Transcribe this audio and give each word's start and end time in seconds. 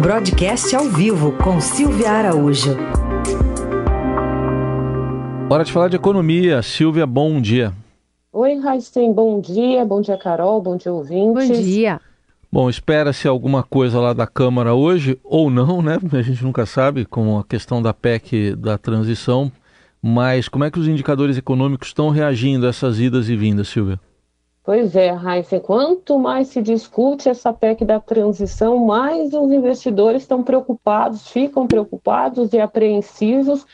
Broadcast 0.00 0.74
ao 0.74 0.84
vivo 0.86 1.32
com 1.32 1.60
Silvia 1.60 2.10
Araújo. 2.10 2.74
Hora 5.50 5.62
de 5.62 5.70
falar 5.70 5.88
de 5.88 5.96
economia. 5.96 6.62
Silvia, 6.62 7.06
bom 7.06 7.38
dia. 7.38 7.74
Oi, 8.32 8.58
Raíssen, 8.60 9.12
bom 9.12 9.38
dia. 9.42 9.84
Bom 9.84 10.00
dia, 10.00 10.16
Carol. 10.16 10.62
Bom 10.62 10.78
dia, 10.78 10.90
ouvintes. 10.90 11.48
Bom 11.50 11.54
dia. 11.54 12.00
Bom, 12.50 12.70
espera-se 12.70 13.28
alguma 13.28 13.62
coisa 13.62 14.00
lá 14.00 14.14
da 14.14 14.26
Câmara 14.26 14.72
hoje, 14.72 15.20
ou 15.22 15.50
não, 15.50 15.82
né? 15.82 15.98
A 16.12 16.22
gente 16.22 16.42
nunca 16.42 16.64
sabe, 16.64 17.04
com 17.04 17.38
a 17.38 17.44
questão 17.44 17.82
da 17.82 17.92
PEC 17.92 18.56
da 18.56 18.78
transição. 18.78 19.52
Mas 20.00 20.48
como 20.48 20.64
é 20.64 20.70
que 20.70 20.80
os 20.80 20.88
indicadores 20.88 21.36
econômicos 21.36 21.88
estão 21.88 22.08
reagindo 22.08 22.64
a 22.64 22.70
essas 22.70 22.98
idas 22.98 23.28
e 23.28 23.36
vindas, 23.36 23.68
Silvia? 23.68 24.00
Pois 24.70 24.94
é, 24.94 25.10
Raíssa, 25.10 25.58
quanto 25.58 26.16
mais 26.16 26.46
se 26.46 26.62
discute 26.62 27.28
essa 27.28 27.52
PEC 27.52 27.84
da 27.84 27.98
transição, 27.98 28.78
mais 28.78 29.34
os 29.34 29.50
investidores 29.50 30.22
estão 30.22 30.44
preocupados, 30.44 31.26
ficam 31.26 31.66
preocupados 31.66 32.52
e 32.52 32.60
apreensivos, 32.60 33.66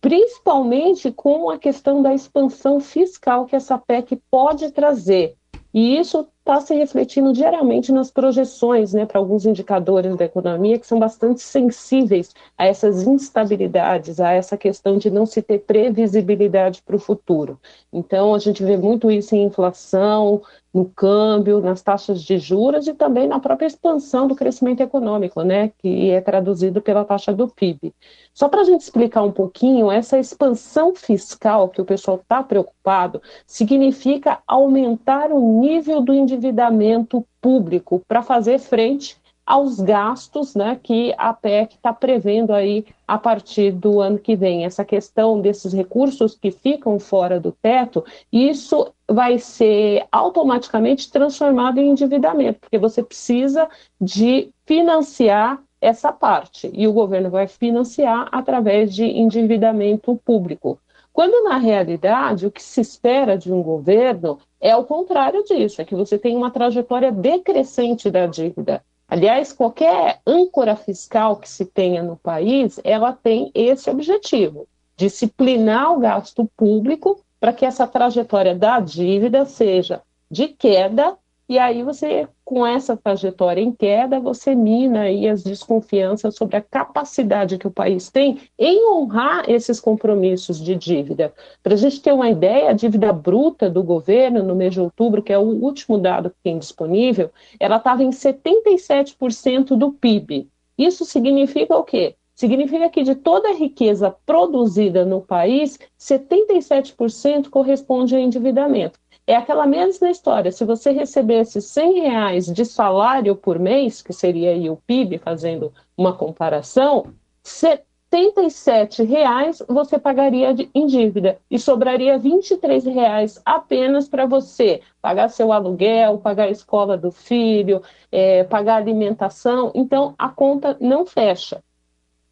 principalmente 0.00 1.10
com 1.10 1.50
a 1.50 1.58
questão 1.58 2.00
da 2.00 2.14
expansão 2.14 2.78
fiscal 2.78 3.44
que 3.46 3.56
essa 3.56 3.76
PEC 3.76 4.22
pode 4.30 4.70
trazer. 4.70 5.34
E 5.74 5.98
isso 5.98 6.28
está 6.46 6.60
se 6.60 6.72
refletindo 6.76 7.32
diariamente 7.32 7.90
nas 7.90 8.08
projeções 8.08 8.94
né, 8.94 9.04
para 9.04 9.18
alguns 9.18 9.44
indicadores 9.44 10.14
da 10.14 10.26
economia 10.26 10.78
que 10.78 10.86
são 10.86 10.96
bastante 10.96 11.40
sensíveis 11.40 12.32
a 12.56 12.64
essas 12.64 13.02
instabilidades, 13.02 14.20
a 14.20 14.30
essa 14.30 14.56
questão 14.56 14.96
de 14.96 15.10
não 15.10 15.26
se 15.26 15.42
ter 15.42 15.58
previsibilidade 15.58 16.82
para 16.82 16.94
o 16.94 17.00
futuro. 17.00 17.60
Então, 17.92 18.32
a 18.32 18.38
gente 18.38 18.62
vê 18.62 18.76
muito 18.76 19.10
isso 19.10 19.34
em 19.34 19.42
inflação, 19.42 20.40
no 20.76 20.84
câmbio, 20.84 21.62
nas 21.62 21.80
taxas 21.80 22.22
de 22.22 22.36
juros 22.36 22.86
e 22.86 22.92
também 22.92 23.26
na 23.26 23.40
própria 23.40 23.66
expansão 23.66 24.28
do 24.28 24.36
crescimento 24.36 24.82
econômico, 24.82 25.42
né, 25.42 25.72
que 25.78 26.10
é 26.10 26.20
traduzido 26.20 26.82
pela 26.82 27.02
taxa 27.02 27.32
do 27.32 27.48
PIB. 27.48 27.94
Só 28.34 28.46
para 28.46 28.60
a 28.60 28.64
gente 28.64 28.82
explicar 28.82 29.22
um 29.22 29.32
pouquinho, 29.32 29.90
essa 29.90 30.18
expansão 30.18 30.94
fiscal 30.94 31.70
que 31.70 31.80
o 31.80 31.84
pessoal 31.84 32.18
está 32.18 32.42
preocupado 32.42 33.22
significa 33.46 34.40
aumentar 34.46 35.32
o 35.32 35.60
nível 35.60 36.02
do 36.02 36.12
endividamento 36.12 37.26
público 37.40 38.02
para 38.06 38.22
fazer 38.22 38.58
frente 38.58 39.16
aos 39.46 39.80
gastos 39.80 40.56
né, 40.56 40.78
que 40.82 41.14
a 41.16 41.32
PEC 41.32 41.76
está 41.76 41.92
prevendo 41.92 42.52
aí 42.52 42.84
a 43.06 43.16
partir 43.16 43.70
do 43.70 44.00
ano 44.00 44.18
que 44.18 44.34
vem. 44.34 44.64
Essa 44.64 44.84
questão 44.84 45.40
desses 45.40 45.72
recursos 45.72 46.34
que 46.34 46.50
ficam 46.50 46.98
fora 46.98 47.38
do 47.38 47.52
teto, 47.52 48.04
isso 48.32 48.92
vai 49.08 49.38
ser 49.38 50.04
automaticamente 50.10 51.10
transformado 51.10 51.78
em 51.78 51.90
endividamento, 51.90 52.58
porque 52.58 52.78
você 52.78 53.04
precisa 53.04 53.68
de 54.00 54.50
financiar 54.66 55.62
essa 55.80 56.12
parte 56.12 56.68
e 56.74 56.88
o 56.88 56.92
governo 56.92 57.30
vai 57.30 57.46
financiar 57.46 58.28
através 58.32 58.92
de 58.92 59.04
endividamento 59.04 60.20
público. 60.24 60.80
Quando 61.12 61.44
na 61.44 61.56
realidade 61.56 62.46
o 62.46 62.50
que 62.50 62.62
se 62.62 62.80
espera 62.80 63.38
de 63.38 63.52
um 63.52 63.62
governo 63.62 64.38
é 64.60 64.76
o 64.76 64.84
contrário 64.84 65.44
disso, 65.44 65.80
é 65.80 65.84
que 65.84 65.94
você 65.94 66.18
tem 66.18 66.36
uma 66.36 66.50
trajetória 66.50 67.12
decrescente 67.12 68.10
da 68.10 68.26
dívida. 68.26 68.82
Aliás, 69.16 69.50
qualquer 69.50 70.20
âncora 70.26 70.76
fiscal 70.76 71.36
que 71.36 71.48
se 71.48 71.64
tenha 71.64 72.02
no 72.02 72.18
país, 72.18 72.78
ela 72.84 73.14
tem 73.14 73.50
esse 73.54 73.88
objetivo: 73.88 74.68
disciplinar 74.94 75.94
o 75.94 76.00
gasto 76.00 76.44
público 76.54 77.24
para 77.40 77.50
que 77.50 77.64
essa 77.64 77.86
trajetória 77.86 78.54
da 78.54 78.78
dívida 78.78 79.46
seja 79.46 80.02
de 80.30 80.48
queda 80.48 81.16
e 81.48 81.60
aí 81.60 81.84
você, 81.84 82.26
com 82.44 82.66
essa 82.66 82.96
trajetória 82.96 83.60
em 83.60 83.70
queda, 83.70 84.18
você 84.18 84.52
mina 84.52 85.02
aí 85.02 85.28
as 85.28 85.44
desconfianças 85.44 86.34
sobre 86.34 86.56
a 86.56 86.60
capacidade 86.60 87.56
que 87.56 87.68
o 87.68 87.70
país 87.70 88.10
tem 88.10 88.40
em 88.58 88.90
honrar 88.90 89.48
esses 89.48 89.78
compromissos 89.78 90.58
de 90.58 90.74
dívida. 90.74 91.32
Para 91.62 91.74
a 91.74 91.76
gente 91.76 92.02
ter 92.02 92.12
uma 92.12 92.28
ideia, 92.28 92.70
a 92.70 92.72
dívida 92.72 93.12
bruta 93.12 93.70
do 93.70 93.80
governo 93.84 94.42
no 94.42 94.56
mês 94.56 94.74
de 94.74 94.80
outubro, 94.80 95.22
que 95.22 95.32
é 95.32 95.38
o 95.38 95.42
último 95.42 95.98
dado 95.98 96.30
que 96.30 96.36
tem 96.42 96.58
disponível, 96.58 97.30
ela 97.60 97.76
estava 97.76 98.02
em 98.02 98.10
77% 98.10 99.76
do 99.76 99.92
PIB. 99.92 100.48
Isso 100.76 101.04
significa 101.04 101.76
o 101.76 101.84
quê? 101.84 102.16
Significa 102.34 102.90
que 102.90 103.02
de 103.02 103.14
toda 103.14 103.50
a 103.50 103.54
riqueza 103.54 104.14
produzida 104.26 105.06
no 105.06 105.22
país, 105.22 105.78
77% 105.98 107.48
corresponde 107.48 108.16
a 108.16 108.20
endividamento. 108.20 108.98
É 109.26 109.34
aquela 109.34 109.66
mesma 109.66 110.08
história. 110.08 110.52
Se 110.52 110.64
você 110.64 110.92
recebesse 110.92 111.60
100 111.60 112.00
reais 112.00 112.46
de 112.46 112.64
salário 112.64 113.34
por 113.34 113.58
mês, 113.58 114.00
que 114.00 114.12
seria 114.12 114.50
aí 114.50 114.70
o 114.70 114.76
PIB, 114.76 115.18
fazendo 115.18 115.72
uma 115.96 116.12
comparação, 116.12 117.12
77 117.42 119.02
reais 119.02 119.60
você 119.68 119.98
pagaria 119.98 120.54
de, 120.54 120.70
em 120.72 120.86
dívida 120.86 121.40
e 121.50 121.58
sobraria 121.58 122.16
23 122.16 122.84
reais 122.84 123.42
apenas 123.44 124.08
para 124.08 124.26
você 124.26 124.80
pagar 125.02 125.28
seu 125.28 125.52
aluguel, 125.52 126.18
pagar 126.18 126.44
a 126.44 126.50
escola 126.50 126.96
do 126.96 127.10
filho, 127.10 127.82
é, 128.12 128.44
pagar 128.44 128.76
alimentação. 128.76 129.72
Então 129.74 130.14
a 130.16 130.28
conta 130.28 130.76
não 130.80 131.04
fecha. 131.04 131.60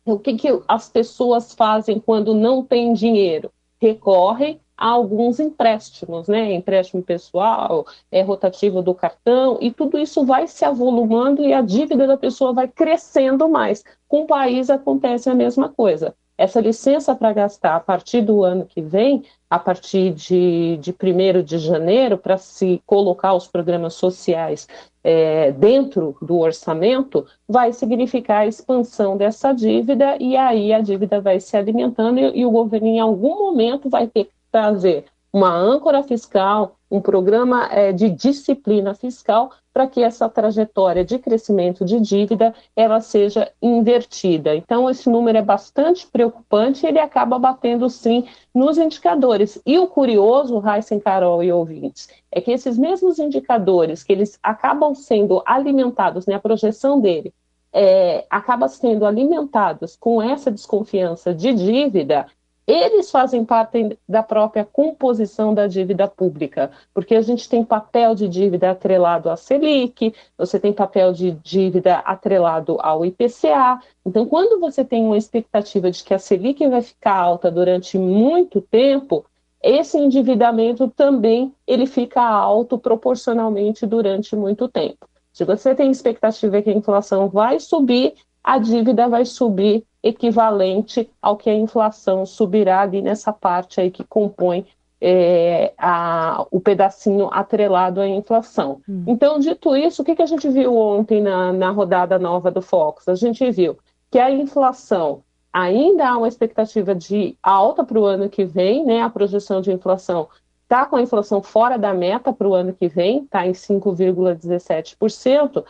O 0.05 0.17
que, 0.17 0.35
que 0.35 0.49
as 0.69 0.89
pessoas 0.89 1.55
fazem 1.55 1.99
quando 1.99 2.35
não 2.35 2.63
têm 2.65 2.93
dinheiro? 2.93 3.51
Recorrem 3.85 4.59
a 4.79 4.89
alguns 4.89 5.39
empréstimos, 5.39 6.27
né? 6.27 6.55
Empréstimo 6.55 7.03
pessoal, 7.03 7.87
é 8.11 8.23
rotativo 8.23 8.81
do 8.81 8.95
cartão, 8.95 9.59
e 9.61 9.71
tudo 9.71 9.99
isso 9.99 10.25
vai 10.25 10.47
se 10.47 10.65
avolumando 10.65 11.45
e 11.45 11.53
a 11.53 11.61
dívida 11.61 12.07
da 12.07 12.17
pessoa 12.17 12.55
vai 12.55 12.67
crescendo 12.67 13.47
mais. 13.47 13.85
Com 14.09 14.23
o 14.23 14.27
país 14.27 14.71
acontece 14.71 15.29
a 15.29 15.35
mesma 15.35 15.69
coisa. 15.69 16.15
Essa 16.39 16.63
licença 16.63 17.15
para 17.15 17.35
gastar 17.35 17.77
a 17.77 17.81
partir 17.81 18.23
do 18.23 18.43
ano 18.43 18.65
que 18.65 18.81
vem, 18.81 19.23
a 19.55 19.59
partir 19.59 20.13
de, 20.13 20.77
de 20.79 20.91
1 20.91 21.43
de 21.45 21.59
janeiro, 21.59 22.19
para 22.19 22.37
se 22.37 22.83
colocar 22.85 23.35
os 23.35 23.47
programas 23.47 23.95
sociais 23.95 24.67
é, 25.05 25.53
dentro 25.53 26.17
do 26.21 26.41
orçamento, 26.41 27.25
vai 27.49 27.73
significar 27.73 28.41
a 28.41 28.47
expansão 28.49 29.17
dessa 29.17 29.53
dívida 29.53 30.17
e 30.19 30.37
aí 30.37 30.73
a 30.73 30.81
dívida 30.81 31.21
vai 31.21 31.39
se 31.39 31.57
alimentando 31.57 32.19
e, 32.19 32.41
e 32.41 32.45
o 32.45 32.51
governo, 32.51 32.89
em 32.89 32.99
algum 32.99 33.39
momento, 33.39 33.89
vai 33.89 34.09
ter 34.09 34.29
trazer 34.51 35.05
uma 35.35 35.53
âncora 35.53 36.01
fiscal, 36.05 36.77
um 36.89 37.01
programa 37.01 37.67
é, 37.73 37.91
de 37.91 38.09
disciplina 38.09 38.95
fiscal 38.95 39.51
para 39.73 39.89
que 39.89 40.01
essa 40.01 40.29
trajetória 40.29 41.05
de 41.05 41.19
crescimento 41.19 41.85
de 41.85 41.99
dívida 41.99 42.55
ela 42.77 43.01
seja 43.01 43.51
invertida. 43.61 44.55
Então 44.55 44.89
esse 44.89 45.11
número 45.11 45.37
é 45.37 45.43
bastante 45.43 46.07
preocupante 46.07 46.87
e 46.87 46.89
ele 46.89 47.01
acaba 47.01 47.37
batendo 47.37 47.91
sim 47.91 48.29
nos 48.55 48.79
indicadores. 48.79 49.61
E 49.67 49.77
o 49.77 49.89
curioso, 49.89 50.63
Heisen, 50.65 51.01
Carol 51.01 51.43
e 51.43 51.51
ouvintes, 51.51 52.09
é 52.31 52.41
que 52.41 52.53
esses 52.53 52.79
mesmos 52.79 53.19
indicadores 53.19 54.05
que 54.05 54.13
eles 54.13 54.39
acabam 54.41 54.95
sendo 54.95 55.43
alimentados, 55.45 56.27
né, 56.27 56.37
a 56.37 56.41
projeção 56.41 57.01
dele 57.01 57.35
é, 57.73 58.25
acaba 58.31 58.69
sendo 58.69 59.05
alimentados 59.05 59.97
com 59.97 60.23
essa 60.23 60.49
desconfiança 60.49 61.35
de 61.35 61.53
dívida, 61.53 62.25
eles 62.67 63.11
fazem 63.11 63.45
parte 63.45 63.99
da 64.09 64.23
própria 64.23 64.65
composição 64.65 65.53
da 65.53 65.67
dívida 65.67 66.09
pública, 66.09 66.71
porque 66.95 67.15
a 67.15 67.21
gente 67.21 67.49
tem 67.49 67.65
papel 67.65 68.15
de 68.15 68.27
dívida 68.27 68.71
atrelado 68.71 69.29
à 69.29 69.37
Selic, 69.37 70.15
você 70.37 70.59
tem 70.59 70.73
papel 70.73 71.13
de 71.13 71.33
dívida 71.33 71.97
atrelado 71.99 72.79
ao 72.81 73.05
IPCA. 73.05 73.81
Então, 74.05 74.25
quando 74.27 74.59
você 74.59 74.85
tem 74.85 75.05
uma 75.05 75.19
expectativa 75.19 75.91
de 75.91 76.03
que 76.03 76.15
a 76.15 76.19
Selic 76.19 76.67
vai 76.69 76.81
ficar 76.81 77.17
alta 77.17 77.51
durante 77.51 77.99
muito 77.99 78.61
tempo, 78.63 79.27
esse 79.63 79.97
endividamento 79.99 80.89
também 80.89 81.55
ele 81.67 81.87
fica 81.87 82.23
alto 82.23 82.79
proporcionalmente 82.79 83.87
durante 83.87 84.35
muito 84.37 84.69
tempo. 84.69 85.09
Se 85.33 85.45
você 85.45 85.75
tem 85.75 85.91
expectativa 85.91 86.63
que 86.63 86.71
a 86.71 86.75
inflação 86.75 87.29
vai 87.29 87.59
subir, 87.59 88.15
a 88.45 88.59
dívida 88.59 89.09
vai 89.09 89.25
subir 89.25 89.85
equivalente 90.03 91.11
ao 91.21 91.37
que 91.37 91.49
a 91.49 91.55
inflação 91.55 92.27
subirá 92.27 92.83
ali 92.83 93.01
nessa 93.01 93.33
parte 93.33 93.81
aí 93.81 93.91
que 93.91 94.05
compõe 94.05 94.67
é, 95.01 95.73
a, 95.79 96.47
o 96.51 96.61
pedacinho 96.61 97.31
atrelado 97.33 98.03
à 98.03 98.07
inflação. 98.07 98.83
Hum. 98.89 99.05
Então, 99.07 99.39
dito 99.39 99.75
isso, 99.75 100.03
o 100.03 100.05
que, 100.05 100.15
que 100.15 100.23
a 100.23 100.27
gente 100.27 100.47
viu 100.49 100.77
ontem 100.77 101.23
na, 101.23 101.53
na 101.53 101.71
rodada 101.71 102.19
nova 102.19 102.51
do 102.51 102.61
Fox? 102.61 103.09
A 103.09 103.15
gente 103.15 103.51
viu 103.51 103.79
que 104.11 104.19
a 104.19 104.31
inflação 104.31 105.23
ainda 105.53 106.09
há 106.09 106.19
uma 106.19 106.29
expectativa 106.29 106.95
de 106.95 107.37
alta 107.43 107.85
para 107.85 107.99
o 107.99 108.05
ano 108.05 108.29
que 108.29 108.45
vem, 108.45 108.85
né? 108.85 109.03
A 109.03 109.11
projeção 109.11 109.61
de 109.61 109.73
inflação 109.73 110.29
está 110.65 110.87
com 110.87 110.97
a 110.97 111.03
inflação 111.03 111.43
fora 111.43 111.79
da 111.79 111.95
meta 111.95 112.33
para 112.33 112.49
o 112.49 112.55
ano 112.55 112.73
que 112.73 112.89
vem, 112.89 113.25
está 113.25 113.47
em 113.47 113.53
5,17%, 113.53 115.65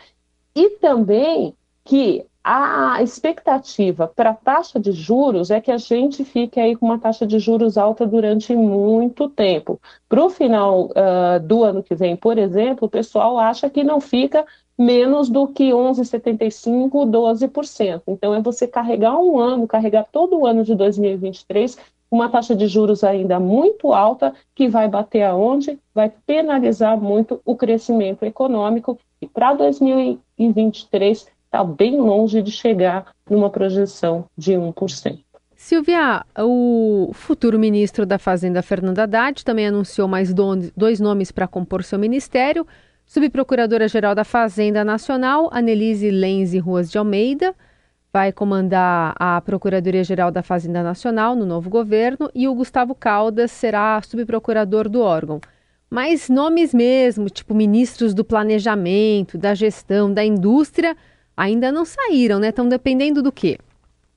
e 0.55 0.71
também 0.79 1.55
que 1.85 2.25
a 2.47 3.03
expectativa 3.03 4.07
para 4.07 4.31
a 4.31 4.35
taxa 4.35 4.79
de 4.79 4.93
juros 4.93 5.51
é 5.51 5.63
que 5.63 5.71
a 5.71 5.79
gente 5.79 6.23
fique 6.25 6.61
aí 6.61 6.77
com 6.77 6.85
uma 6.85 6.99
taxa 6.99 7.27
de 7.27 7.39
juros 7.39 7.79
alta 7.79 8.07
durante 8.07 8.55
muito 8.55 9.31
tempo. 9.31 9.81
Para 10.07 10.23
o 10.23 10.29
final 10.29 10.91
uh, 10.91 11.41
do 11.43 11.65
ano 11.65 11.83
que 11.83 11.95
vem, 11.95 12.15
por 12.15 12.37
exemplo, 12.37 12.87
o 12.87 12.91
pessoal 12.91 13.39
acha 13.39 13.71
que 13.71 13.83
não 13.83 13.99
fica 13.99 14.45
menos 14.77 15.31
do 15.31 15.49
que 15.49 15.71
11,75%, 15.71 16.91
12%. 16.91 18.03
Então, 18.09 18.35
é 18.35 18.43
você 18.43 18.67
carregar 18.67 19.19
um 19.19 19.39
ano, 19.39 19.67
carregar 19.67 20.07
todo 20.13 20.39
o 20.39 20.47
ano 20.47 20.65
de 20.65 20.75
2023 20.75 21.79
uma 22.11 22.29
taxa 22.29 22.55
de 22.55 22.69
juros 22.69 23.03
ainda 23.03 23.41
muito 23.41 23.93
alta, 23.93 24.35
que 24.55 24.69
vai 24.69 24.87
bater 24.87 25.23
aonde? 25.23 25.79
Vai 25.93 26.13
penalizar 26.25 26.97
muito 27.01 27.41
o 27.45 27.57
crescimento 27.57 28.25
econômico, 28.25 28.99
e 29.21 29.27
para 29.27 29.55
2023 29.55 31.27
está 31.55 31.63
bem 31.63 32.01
longe 32.01 32.43
de 32.43 32.51
chegar 32.51 33.07
numa 33.31 33.49
projeção 33.49 34.25
de 34.37 34.55
1%. 34.55 35.21
Silvia, 35.55 36.27
o 36.37 37.13
futuro 37.15 37.59
ministro 37.59 38.05
da 38.05 38.19
Fazenda, 38.19 38.61
Fernando 38.61 38.99
Haddad, 38.99 39.45
também 39.45 39.69
anunciou 39.69 40.09
mais 40.09 40.35
dois 40.77 40.99
nomes 40.99 41.31
para 41.31 41.47
compor 41.47 41.85
seu 41.85 41.99
ministério. 41.99 42.67
Subprocuradora-Geral 43.07 44.17
da 44.17 44.25
Fazenda 44.25 44.85
Nacional, 44.85 45.49
Anelise 45.53 46.11
Lenze 46.11 46.59
Ruas 46.59 46.91
de 46.91 46.99
Almeida, 46.99 47.55
vai 48.13 48.33
comandar 48.33 49.15
a 49.17 49.41
Procuradoria-Geral 49.41 50.31
da 50.33 50.43
Fazenda 50.43 50.83
Nacional 50.83 51.37
no 51.37 51.47
novo 51.47 51.71
governo 51.71 52.29
e 52.35 52.49
o 52.49 52.55
Gustavo 52.55 52.95
Caldas 52.95 53.53
será 53.53 54.01
subprocurador 54.03 54.89
do 54.89 55.01
órgão. 55.01 55.41
Mas 55.89 56.29
nomes 56.29 56.75
mesmo, 56.75 57.31
tipo 57.31 57.55
ministros 57.55 58.13
do 58.13 58.25
Planejamento, 58.25 59.39
da 59.39 59.55
Gestão, 59.55 60.13
da 60.13 60.25
Indústria, 60.25 60.97
ainda 61.37 61.73
não 61.73 61.85
saíram, 61.85 62.39
né? 62.39 62.49
Estão 62.49 62.69
dependendo 62.69 63.23
do 63.23 63.33
quê? 63.33 63.59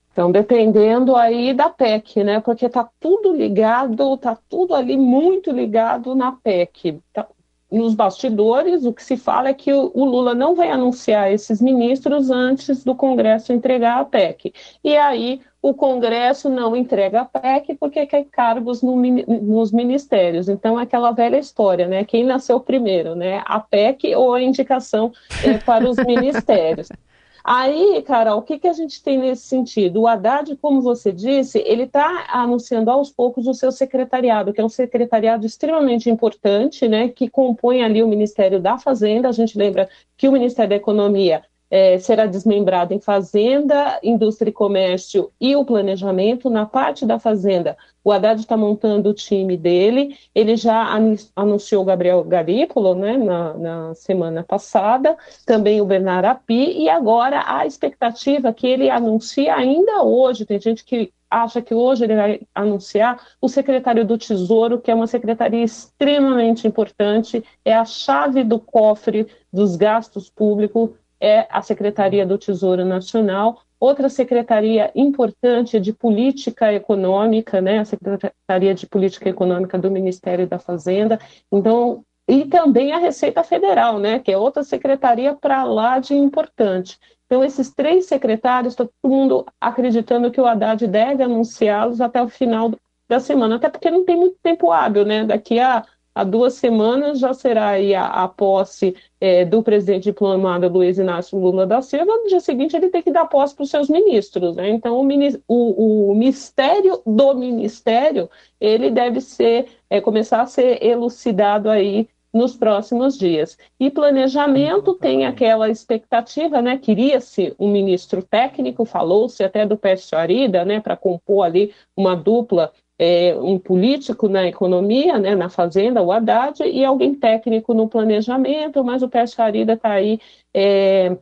Estão 0.08 0.32
dependendo 0.32 1.14
aí 1.14 1.54
da 1.54 1.68
PEC, 1.68 2.24
né? 2.24 2.40
Porque 2.40 2.66
está 2.66 2.88
tudo 2.98 3.32
ligado, 3.32 4.14
está 4.14 4.36
tudo 4.48 4.74
ali 4.74 4.96
muito 4.96 5.50
ligado 5.52 6.14
na 6.14 6.32
PEC. 6.32 7.00
Tá, 7.12 7.26
nos 7.70 7.94
bastidores, 7.94 8.84
o 8.84 8.92
que 8.92 9.04
se 9.04 9.16
fala 9.16 9.48
é 9.48 9.54
que 9.54 9.72
o, 9.72 10.04
Lula 10.04 10.34
não 10.34 10.54
vai 10.54 10.70
anunciar 10.70 11.30
esses 11.30 11.60
ministros 11.60 12.30
antes 12.30 12.82
do 12.82 12.94
Congresso 12.94 13.52
entregar 13.52 14.00
a 14.00 14.04
PEC. 14.04 14.54
E 14.82 14.96
aí 14.96 15.40
o 15.60 15.74
Congresso 15.74 16.48
não 16.48 16.74
entrega 16.74 17.20
a 17.20 17.24
PEC 17.24 17.74
porque 17.74 18.06
quer 18.06 18.24
cargos 18.24 18.80
no, 18.80 18.96
nos 18.96 19.70
ministérios. 19.70 20.48
Então, 20.48 20.78
é 20.78 20.84
aquela 20.84 21.10
velha 21.10 21.38
história, 21.38 21.86
né? 21.86 22.04
Quem 22.04 22.24
nasceu 22.24 22.58
primeiro, 22.58 23.14
né? 23.14 23.42
A 23.44 23.60
PEC 23.60 24.14
ou 24.14 24.32
a 24.32 24.40
indicação 24.40 25.12
é, 25.44 25.58
para 25.58 25.88
os 25.88 25.96
ministérios. 25.98 26.88
Aí, 27.44 28.02
Carol, 28.02 28.38
o 28.38 28.42
que, 28.42 28.58
que 28.58 28.68
a 28.68 28.72
gente 28.72 29.02
tem 29.02 29.18
nesse 29.18 29.46
sentido? 29.46 30.00
O 30.00 30.06
Haddad, 30.06 30.54
como 30.56 30.82
você 30.82 31.12
disse, 31.12 31.58
ele 31.66 31.84
está 31.84 32.26
anunciando 32.30 32.90
aos 32.90 33.10
poucos 33.10 33.46
o 33.46 33.54
seu 33.54 33.72
secretariado, 33.72 34.52
que 34.52 34.60
é 34.60 34.64
um 34.64 34.68
secretariado 34.68 35.46
extremamente 35.46 36.10
importante, 36.10 36.88
né, 36.88 37.08
que 37.08 37.28
compõe 37.28 37.82
ali 37.82 38.02
o 38.02 38.08
Ministério 38.08 38.60
da 38.60 38.78
Fazenda. 38.78 39.28
A 39.28 39.32
gente 39.32 39.56
lembra 39.56 39.88
que 40.16 40.28
o 40.28 40.32
Ministério 40.32 40.70
da 40.70 40.76
Economia 40.76 41.42
é, 41.70 41.98
será 41.98 42.26
desmembrado 42.26 42.94
em 42.94 43.00
Fazenda, 43.00 43.98
Indústria 44.02 44.50
e 44.50 44.52
Comércio 44.52 45.30
e 45.40 45.54
o 45.54 45.64
Planejamento. 45.64 46.48
Na 46.48 46.64
parte 46.64 47.04
da 47.04 47.18
Fazenda, 47.18 47.76
o 48.02 48.10
Haddad 48.10 48.40
está 48.40 48.56
montando 48.56 49.10
o 49.10 49.14
time 49.14 49.56
dele. 49.56 50.16
Ele 50.34 50.56
já 50.56 50.88
anunciou 51.36 51.82
o 51.82 51.86
Gabriel 51.86 52.24
Garípolo 52.24 52.94
né, 52.94 53.16
na, 53.18 53.54
na, 53.54 53.94
semana 53.94 54.42
passada, 54.42 55.16
também 55.44 55.80
o 55.80 55.86
Bernardo 55.86 56.26
Api, 56.26 56.82
e 56.82 56.88
agora 56.88 57.44
a 57.46 57.66
expectativa 57.66 58.52
que 58.52 58.66
ele 58.66 58.88
anuncie 58.88 59.48
ainda 59.48 60.02
hoje. 60.02 60.46
Tem 60.46 60.60
gente 60.60 60.84
que 60.84 61.12
acha 61.30 61.60
que 61.60 61.74
hoje 61.74 62.04
ele 62.04 62.16
vai 62.16 62.40
anunciar 62.54 63.22
o 63.40 63.48
secretário 63.48 64.06
do 64.06 64.16
Tesouro, 64.16 64.80
que 64.80 64.90
é 64.90 64.94
uma 64.94 65.06
secretaria 65.06 65.62
extremamente 65.62 66.66
importante, 66.66 67.44
é 67.62 67.74
a 67.74 67.84
chave 67.84 68.42
do 68.42 68.58
cofre 68.58 69.26
dos 69.52 69.76
gastos 69.76 70.30
públicos 70.30 70.90
é 71.20 71.46
a 71.50 71.62
Secretaria 71.62 72.26
do 72.26 72.38
Tesouro 72.38 72.84
Nacional. 72.84 73.60
Outra 73.80 74.08
secretaria 74.08 74.90
importante 74.94 75.76
é 75.76 75.80
de 75.80 75.92
política 75.92 76.72
econômica, 76.72 77.60
né, 77.60 77.78
a 77.78 77.84
Secretaria 77.84 78.74
de 78.74 78.86
Política 78.86 79.28
Econômica 79.28 79.78
do 79.78 79.90
Ministério 79.90 80.46
da 80.46 80.58
Fazenda. 80.58 81.18
Então, 81.50 82.04
e 82.28 82.44
também 82.44 82.92
a 82.92 82.98
Receita 82.98 83.42
Federal, 83.42 83.98
né, 83.98 84.18
que 84.18 84.30
é 84.30 84.36
outra 84.36 84.62
secretaria 84.62 85.34
para 85.34 85.64
lá 85.64 85.98
de 85.98 86.14
importante. 86.14 86.98
Então, 87.26 87.44
esses 87.44 87.70
três 87.70 88.06
secretários, 88.06 88.74
todo 88.74 88.90
mundo 89.04 89.46
acreditando 89.60 90.30
que 90.30 90.40
o 90.40 90.46
Haddad 90.46 90.86
deve 90.86 91.22
anunciá-los 91.22 92.00
até 92.00 92.22
o 92.22 92.28
final 92.28 92.72
da 93.08 93.20
semana, 93.20 93.56
até 93.56 93.68
porque 93.68 93.90
não 93.90 94.04
tem 94.04 94.16
muito 94.16 94.36
tempo 94.42 94.70
hábil, 94.70 95.04
né? 95.04 95.24
Daqui 95.24 95.58
a 95.58 95.84
há 96.14 96.24
duas 96.24 96.54
semanas 96.54 97.18
já 97.18 97.32
será 97.32 97.68
aí 97.70 97.94
a, 97.94 98.06
a 98.06 98.28
posse 98.28 98.96
é, 99.20 99.44
do 99.44 99.62
presidente 99.62 100.04
diplomado 100.04 100.68
Luiz 100.68 100.98
Inácio 100.98 101.38
Lula 101.38 101.66
da 101.66 101.80
Silva, 101.82 102.06
no 102.06 102.28
dia 102.28 102.40
seguinte 102.40 102.76
ele 102.76 102.88
tem 102.88 103.02
que 103.02 103.10
dar 103.10 103.26
posse 103.26 103.54
para 103.54 103.64
os 103.64 103.70
seus 103.70 103.88
ministros, 103.88 104.56
né? 104.56 104.68
Então 104.70 105.00
o, 105.00 105.06
o, 105.48 106.10
o, 106.10 106.14
mistério 106.14 107.00
do 107.06 107.34
ministério 107.34 108.28
ele 108.60 108.90
deve 108.90 109.20
ser 109.20 109.68
é, 109.88 110.00
começar 110.00 110.42
a 110.42 110.46
ser 110.46 110.84
elucidado 110.84 111.70
aí 111.70 112.08
nos 112.32 112.56
próximos 112.56 113.16
dias. 113.16 113.58
E 113.80 113.90
planejamento 113.90 114.94
tem 114.94 115.26
aquela 115.26 115.70
expectativa, 115.70 116.60
né? 116.60 116.78
Queria-se 116.78 117.54
um 117.58 117.68
ministro 117.70 118.22
técnico, 118.22 118.84
falou-se 118.84 119.42
até 119.42 119.64
do 119.66 119.76
Pércio 119.76 120.16
Arida, 120.16 120.64
né, 120.64 120.80
para 120.80 120.96
compor 120.96 121.44
ali 121.44 121.72
uma 121.96 122.14
dupla 122.14 122.72
é, 122.98 123.36
um 123.36 123.58
político 123.58 124.28
na 124.28 124.46
economia, 124.46 125.18
né, 125.18 125.34
na 125.36 125.48
fazenda, 125.48 126.02
o 126.02 126.10
Haddad, 126.10 126.62
e 126.64 126.84
alguém 126.84 127.14
técnico 127.14 127.72
no 127.72 127.88
planejamento, 127.88 128.82
mas 128.82 129.02
o 129.02 129.08
Pérez 129.08 129.34
Farida 129.34 129.74
está 129.74 129.92
aí 129.92 130.20
é, 130.52 131.16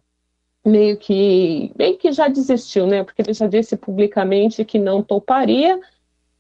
meio 0.64 0.96
que 0.96 1.72
meio 1.78 1.96
que 1.96 2.10
já 2.12 2.28
desistiu, 2.28 2.86
né? 2.86 3.04
Porque 3.04 3.22
ele 3.22 3.32
já 3.32 3.46
disse 3.46 3.76
publicamente 3.76 4.64
que 4.64 4.78
não 4.78 5.02
toparia. 5.02 5.78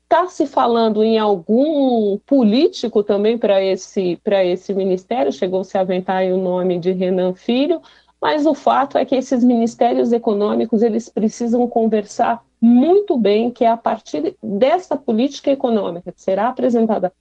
Está 0.04 0.28
se 0.28 0.46
falando 0.46 1.02
em 1.02 1.18
algum 1.18 2.18
político 2.26 3.02
também 3.02 3.38
para 3.38 3.62
esse 3.62 4.16
para 4.24 4.44
esse 4.44 4.74
ministério. 4.74 5.32
Chegou-se 5.32 5.76
a 5.76 5.80
aventar 5.82 6.24
o 6.24 6.38
nome 6.38 6.78
de 6.78 6.92
Renan 6.92 7.34
Filho, 7.34 7.80
mas 8.20 8.46
o 8.46 8.54
fato 8.54 8.96
é 8.98 9.04
que 9.04 9.14
esses 9.14 9.44
ministérios 9.44 10.12
econômicos 10.12 10.82
eles 10.82 11.08
precisam 11.08 11.66
conversar 11.68 12.42
muito 12.60 13.16
bem 13.16 13.50
que 13.50 13.64
é 13.64 13.68
a 13.68 13.76
partir 13.76 14.36
dessa 14.42 14.96
política 14.96 15.50
econômica 15.50 16.12
que 16.12 16.22
será 16.22 16.48
apresentada 16.48 17.12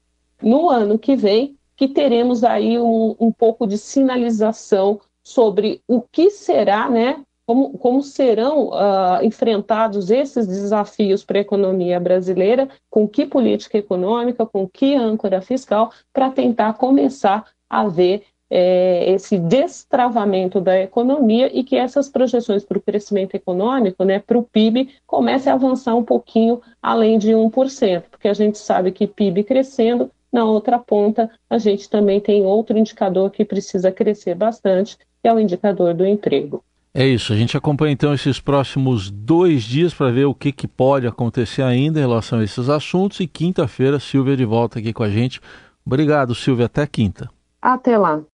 no 0.42 0.70
ano 0.70 0.98
que 0.98 1.16
vem 1.16 1.58
que 1.76 1.88
teremos 1.88 2.44
aí 2.44 2.80
um, 2.80 3.16
um 3.20 3.32
pouco 3.32 3.68
de 3.68 3.78
sinalização 3.78 5.00
sobre 5.24 5.82
o 5.88 6.02
que 6.02 6.30
será, 6.30 6.90
né, 6.90 7.22
como, 7.46 7.78
como 7.78 8.02
serão 8.02 8.70
uh, 8.70 9.24
enfrentados 9.24 10.10
esses 10.10 10.48
desafios 10.48 11.24
para 11.24 11.38
a 11.38 11.42
economia 11.42 12.00
brasileira, 12.00 12.70
com 12.90 13.08
que 13.08 13.26
política 13.26 13.78
econômica, 13.78 14.46
com 14.46 14.68
que 14.68 14.96
âncora 14.96 15.42
fiscal, 15.42 15.92
para 16.14 16.32
tentar 16.32 16.74
começar 16.74 17.46
a 17.70 17.88
ver 17.88 18.24
é, 18.50 19.12
esse 19.12 19.38
destravamento 19.38 20.62
da 20.62 20.80
economia 20.80 21.50
e 21.58 21.64
que 21.64 21.76
essas 21.76 22.10
projeções 22.10 22.64
para 22.64 22.78
o 22.78 22.82
crescimento 22.82 23.36
econômico, 23.36 24.04
né, 24.04 24.20
para 24.20 24.38
o 24.38 24.44
PIB, 24.44 24.90
comecem 25.06 25.52
a 25.52 25.56
avançar 25.56 25.96
um 25.96 26.04
pouquinho 26.04 26.62
além 26.82 27.18
de 27.18 27.32
1%, 27.32 28.04
porque 28.10 28.28
a 28.28 28.34
gente 28.34 28.58
sabe 28.58 28.92
que 28.92 29.08
PIB 29.08 29.44
crescendo, 29.44 30.12
na 30.32 30.44
outra 30.44 30.78
ponta, 30.78 31.30
a 31.50 31.58
gente 31.58 31.90
também 31.90 32.20
tem 32.20 32.46
outro 32.46 32.78
indicador 32.78 33.32
que 33.32 33.46
precisa 33.46 33.90
crescer 33.90 34.36
bastante, 34.36 34.98
que 34.98 35.28
é 35.28 35.34
o 35.34 35.40
indicador 35.40 35.94
do 35.94 36.06
emprego. 36.06 36.62
É 36.94 37.06
isso, 37.06 37.34
a 37.34 37.36
gente 37.36 37.58
acompanha 37.58 37.94
então 37.94 38.14
esses 38.14 38.40
próximos 38.40 39.10
dois 39.10 39.64
dias 39.64 39.94
para 39.94 40.12
ver 40.12 40.26
o 40.26 40.34
que, 40.34 40.52
que 40.52 40.68
pode 40.68 41.08
acontecer 41.08 41.62
ainda 41.62 42.00
em 42.00 42.02
relação 42.02 42.40
a 42.40 42.44
esses 42.44 42.70
assuntos 42.70 43.20
e 43.20 43.28
quinta-feira, 43.28 44.00
Silvia 44.00 44.36
de 44.36 44.46
volta 44.46 44.80
aqui 44.80 44.94
com 44.94 45.04
a 45.04 45.10
gente. 45.10 45.42
Obrigado, 45.86 46.34
Silvia, 46.36 46.68
até 46.68 46.86
quinta. 46.88 47.30
Até 47.62 47.98
lá. 47.98 48.22